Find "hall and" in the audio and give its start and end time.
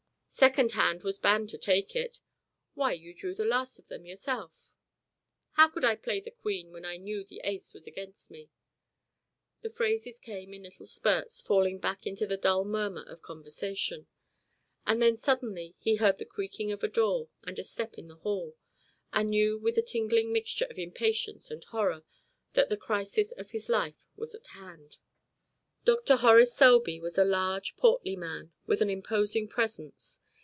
18.15-19.29